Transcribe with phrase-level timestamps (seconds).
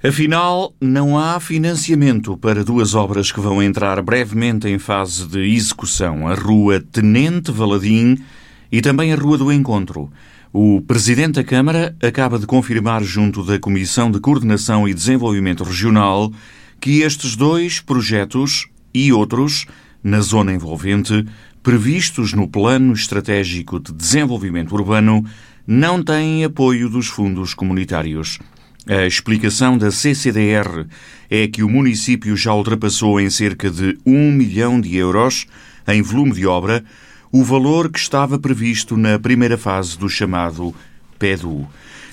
[0.00, 6.28] Afinal, não há financiamento para duas obras que vão entrar brevemente em fase de execução:
[6.28, 8.16] a Rua Tenente Valadim
[8.70, 10.08] e também a Rua do Encontro.
[10.52, 16.32] O Presidente da Câmara acaba de confirmar, junto da Comissão de Coordenação e Desenvolvimento Regional,
[16.80, 19.66] que estes dois projetos e outros,
[20.00, 21.26] na zona envolvente,
[21.60, 25.24] previstos no Plano Estratégico de Desenvolvimento Urbano,
[25.66, 28.38] não têm apoio dos fundos comunitários.
[28.88, 30.86] A explicação da CCDR
[31.28, 35.44] é que o município já ultrapassou em cerca de 1 milhão de euros
[35.86, 36.82] em volume de obra
[37.30, 40.74] o valor que estava previsto na primeira fase do chamado
[41.18, 41.68] PEDU.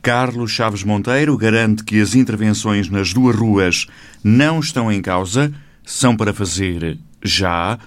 [0.00, 3.88] Carlos Chaves Monteiro garante que as intervenções nas duas ruas
[4.22, 5.52] não estão em causa,
[5.84, 7.80] são para fazer já,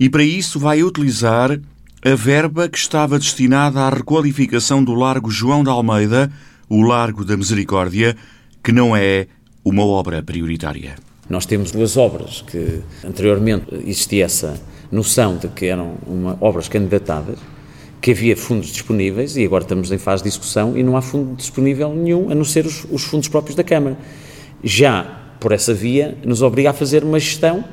[0.00, 1.60] e para isso vai utilizar
[2.02, 6.32] a verba que estava destinada à requalificação do Largo João de Almeida
[6.68, 8.16] o Largo da Misericórdia,
[8.62, 9.26] que não é
[9.64, 10.96] uma obra prioritária.
[11.28, 14.60] Nós temos duas obras que anteriormente existia essa
[14.92, 17.38] noção de que eram uma, obras candidatadas,
[18.00, 21.34] que havia fundos disponíveis e agora estamos em fase de discussão e não há fundo
[21.36, 23.96] disponível nenhum, a não ser os, os fundos próprios da Câmara.
[24.62, 27.64] Já por essa via, nos obriga a fazer uma gestão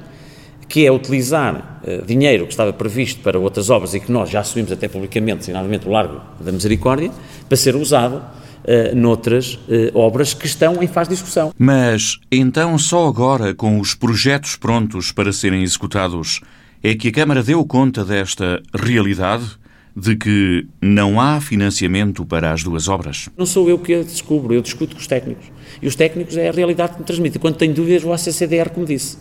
[0.67, 4.39] que é utilizar uh, dinheiro que estava previsto para outras obras e que nós já
[4.39, 7.11] assumimos até publicamente, designadamente o Largo da Misericórdia,
[7.47, 8.23] para ser usado
[8.63, 11.53] uh, noutras uh, obras que estão em fase de discussão.
[11.57, 16.41] Mas então só agora, com os projetos prontos para serem executados,
[16.83, 19.59] é que a Câmara deu conta desta realidade?
[19.93, 23.27] De que não há financiamento para as duas obras?
[23.37, 25.51] Não sou eu que a descubro, eu discuto com os técnicos.
[25.81, 27.37] E os técnicos é a realidade que me transmite.
[27.37, 29.17] Quando tenho dúvidas, vou à CCDR, como disse.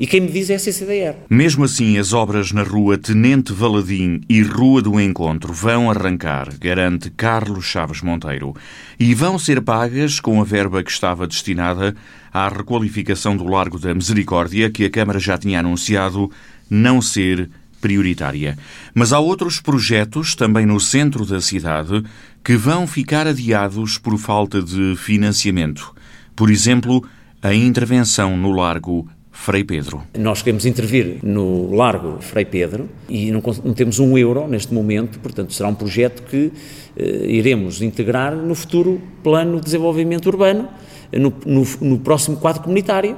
[0.00, 1.14] E quem me diz é a CCDR.
[1.28, 7.10] Mesmo assim, as obras na Rua Tenente Valadim e Rua do Encontro vão arrancar, garante
[7.10, 8.56] Carlos Chaves Monteiro,
[8.98, 11.94] e vão ser pagas com a verba que estava destinada
[12.32, 16.30] à requalificação do Largo da Misericórdia, que a Câmara já tinha anunciado
[16.70, 18.56] não ser prioritária.
[18.94, 22.02] Mas há outros projetos, também no centro da cidade,
[22.42, 25.94] que vão ficar adiados por falta de financiamento.
[26.34, 27.06] Por exemplo,
[27.42, 29.06] a intervenção no Largo
[29.40, 30.02] Frei Pedro.
[30.18, 35.18] Nós queremos intervir no Largo Frei Pedro e não, não temos um euro neste momento,
[35.18, 36.52] portanto será um projeto que
[36.94, 40.68] eh, iremos integrar no futuro Plano de Desenvolvimento Urbano,
[41.10, 43.16] no, no, no próximo quadro comunitário,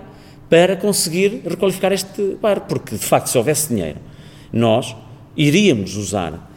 [0.49, 3.99] para conseguir requalificar este bairro, porque de facto se houvesse dinheiro,
[4.53, 4.95] nós
[5.37, 6.52] iríamos usar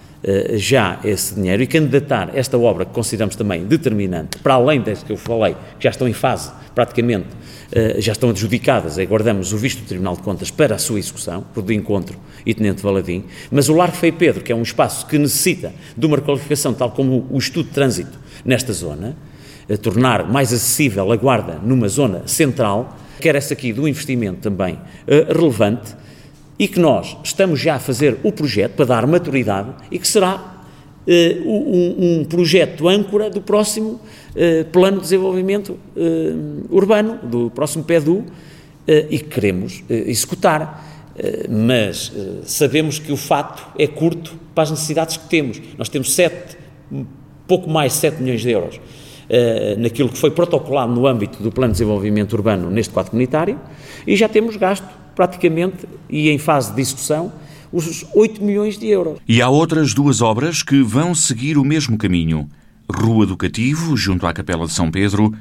[0.53, 5.11] já esse dinheiro e candidatar esta obra que consideramos também determinante, para além das que
[5.11, 7.27] eu falei, que já estão em fase praticamente
[7.71, 11.43] eh, já estão adjudicadas, aguardamos o visto do Tribunal de Contas para a sua execução,
[11.53, 15.07] por do encontro e Tenente Valadim, mas o Largo Feio Pedro, que é um espaço
[15.07, 19.15] que necessita de uma requalificação, tal como o estudo de trânsito nesta zona,
[19.71, 24.77] a tornar mais acessível a guarda numa zona central, quer essa aqui do investimento também
[25.27, 25.95] relevante,
[26.57, 30.55] e que nós estamos já a fazer o projeto para dar maturidade e que será
[31.05, 37.83] uh, um, um, projeto âncora do próximo uh, Plano de Desenvolvimento uh, Urbano, do próximo
[37.83, 38.25] PEDU,
[38.87, 41.09] e que queremos executar.
[41.49, 45.59] mas sabemos que o fato é curto para as necessidades que temos.
[45.75, 46.55] Nós temos sete,
[47.47, 48.79] pouco mais de 7 milhões de euros
[49.79, 53.59] naquilo que foi protocolado no âmbito do Plano de Desenvolvimento Urbano neste quadro comunitário
[54.05, 57.31] e já temos gasto praticamente e em fase de execução
[57.71, 59.19] os 8 milhões de euros.
[59.27, 62.49] E há outras duas obras que vão seguir o mesmo caminho.
[62.89, 65.33] Rua do Cativo, junto à Capela de São Pedro,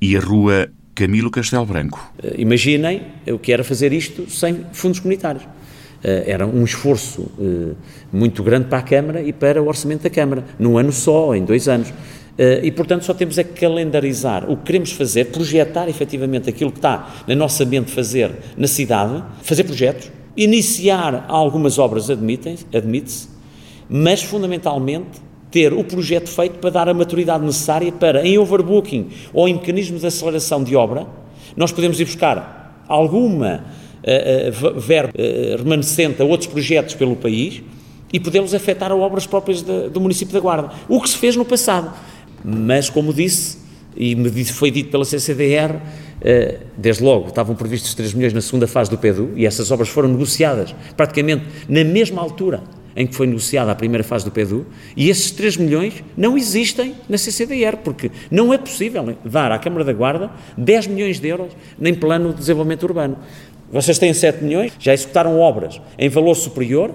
[0.00, 2.12] e a Rua Camilo Castelo Branco.
[2.22, 5.44] Uh, imaginem o que era fazer isto sem fundos comunitários.
[5.44, 7.76] Uh, era um esforço uh,
[8.12, 11.44] muito grande para a Câmara e para o orçamento da Câmara, num ano só, em
[11.44, 11.92] dois anos.
[12.38, 16.72] Uh, e, portanto, só temos é que calendarizar o que queremos fazer, projetar efetivamente aquilo
[16.72, 23.28] que está na nossa mente fazer na cidade, fazer projetos, Iniciar algumas obras admite-se, admite
[23.88, 25.20] mas fundamentalmente
[25.50, 30.00] ter o projeto feito para dar a maturidade necessária para, em overbooking ou em mecanismos
[30.00, 31.06] de aceleração de obra,
[31.54, 33.62] nós podemos ir buscar alguma
[34.02, 37.62] uh, uh, verba uh, remanescente a outros projetos pelo país
[38.10, 40.70] e podemos afetar as obras próprias de, do município da Guarda.
[40.88, 41.92] O que se fez no passado.
[42.44, 43.58] Mas, como disse,
[43.96, 45.78] e me foi dito pela CCDR,
[46.20, 49.88] eh, desde logo estavam previstos 3 milhões na segunda fase do PEDU e essas obras
[49.88, 52.62] foram negociadas praticamente na mesma altura
[52.94, 54.66] em que foi negociada a primeira fase do PEDU
[54.96, 59.84] e esses 3 milhões não existem na CCDR, porque não é possível dar à Câmara
[59.84, 63.16] da Guarda 10 milhões de euros nem plano de desenvolvimento urbano.
[63.72, 66.94] Vocês têm 7 milhões, já executaram obras em valor superior,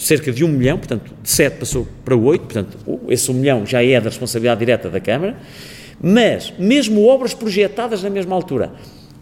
[0.00, 3.84] cerca de 1 milhão, portanto, de 7 passou para 8, portanto, esse 1 milhão já
[3.84, 5.36] é da responsabilidade direta da Câmara,
[6.02, 8.72] Mas, mesmo obras projetadas na mesma altura,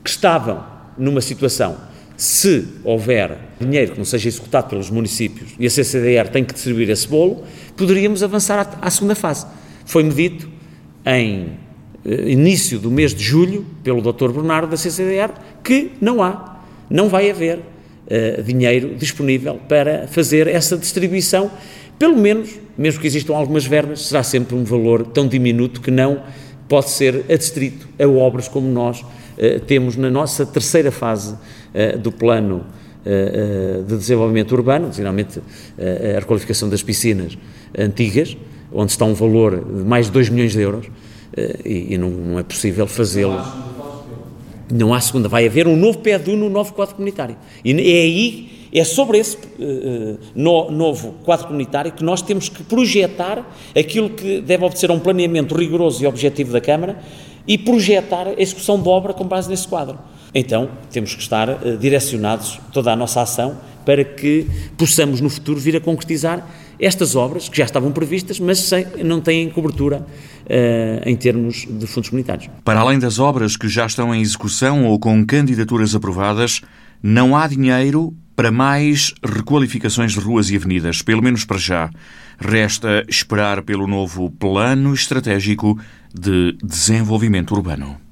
[0.05, 0.65] que estavam
[0.97, 1.77] numa situação,
[2.17, 6.89] se houver dinheiro que não seja executado pelos municípios e a CCDR tem que distribuir
[6.91, 7.43] esse bolo,
[7.77, 9.47] poderíamos avançar à, à segunda fase.
[9.85, 10.49] Foi-me dito
[11.05, 11.53] em
[12.05, 14.31] eh, início do mês de julho, pelo Dr.
[14.31, 15.33] Bernardo da CCDR,
[15.65, 17.61] que não há, não vai haver
[18.09, 21.51] uh, dinheiro disponível para fazer essa distribuição.
[21.99, 26.23] Pelo menos, mesmo que existam algumas verbas, será sempre um valor tão diminuto que não
[26.69, 32.11] pode ser adstrito a obras como nós uh, temos na nossa terceira fase uh, do
[32.11, 32.65] plano
[33.87, 35.41] de desenvolvimento urbano, geralmente
[35.79, 37.39] a requalificação das piscinas
[37.79, 38.37] antigas,
[38.71, 40.91] onde está um valor de mais de 2 milhões de euros,
[41.65, 43.41] e, e não, não, é possível fazê-lo.
[44.70, 47.37] Não há segunda, vai haver um novo PEDU no novo quadro comunitário.
[47.65, 52.62] E é aí, é sobre esse uh, no, novo quadro comunitário que nós temos que
[52.62, 56.99] projetar aquilo que deve a um planeamento rigoroso e objetivo da Câmara
[57.47, 59.99] e projetar a execução de obra com base nesse quadro.
[60.35, 64.47] Então, temos que estar uh, direcionados, toda a nossa ação, para que
[64.77, 66.47] possamos no futuro vir a concretizar
[66.79, 70.07] estas obras que já estavam previstas, mas sem, não têm cobertura
[70.45, 72.49] uh, em termos de fundos comunitários.
[72.65, 76.61] Para além das obras que já estão em execução ou com candidaturas aprovadas,
[77.03, 81.91] não há dinheiro para mais requalificações de ruas e avenidas, pelo menos para já.
[82.39, 85.77] Resta esperar pelo novo Plano Estratégico
[86.15, 88.08] de Desenvolvimento Urbano.